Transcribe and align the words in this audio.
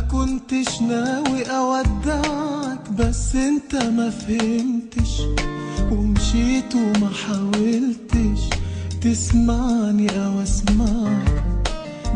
كنتش 0.00 0.80
ناوي 0.82 1.42
أودعك 1.44 2.90
بس 2.98 3.34
أنت 3.36 3.74
ما 3.84 4.10
فهمتش. 4.10 5.20
ومشيت 5.92 6.74
وما 6.74 7.10
حاولتش 7.26 8.40
تسمعني 9.02 10.10
أو 10.10 10.42
أسمعك. 10.42 11.42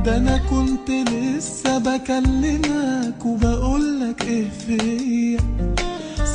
ده 0.04 0.16
أنا 0.16 0.36
كنت 0.50 0.90
لسه 0.90 1.78
بكلمك 1.78 3.24
وبقولك 3.26 4.22
إيه 4.24 4.50
فيا. 4.50 5.38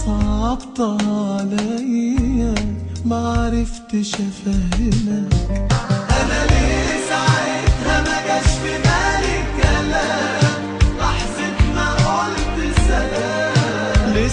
صعبتها 0.05 1.37
عليا 1.39 2.55
معرفتش 3.05 4.13
أفهمك. 4.13 5.33
أنا 6.21 6.45
ليه 6.49 6.99
ساعتها 7.09 8.01
ما 8.01 8.27
جاش 8.27 8.47
في 8.63 8.84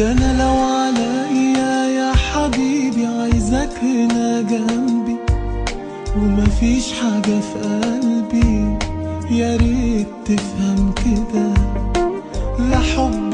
ده 0.00 0.12
أنا 0.12 0.42
لو 0.42 0.58
عليا 0.58 1.86
يا 1.98 2.12
حبيبي 2.12 3.06
عايزك 3.06 3.70
هنا 3.82 4.40
جنبي. 4.40 5.16
ومفيش 6.16 6.92
حاجة 6.92 7.40
في 7.40 7.58
قلبي. 7.62 8.78
يا 9.30 9.56
ريت 9.56 10.08
تفهم 10.24 10.94
كده. 11.04 11.54
لا 12.70 12.78
حبي 12.78 13.29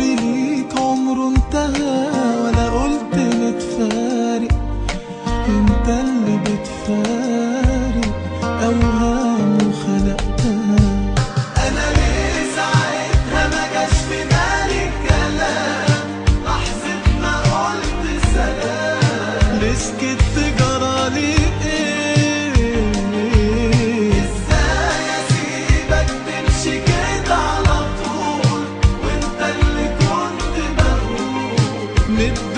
midnight. 32.17 32.56